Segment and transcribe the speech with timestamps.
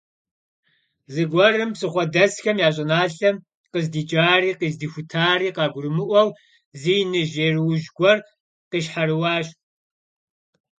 [1.13, 3.35] Зэгуэрым псыхъуэдэсхэм я щӀыналъэм,
[3.71, 6.29] къыздикӀари къыздихутари къагурымыӀуэу,
[6.79, 8.17] зы иныжь еруужь гуэр
[8.69, 9.47] къищхьэрыуащ.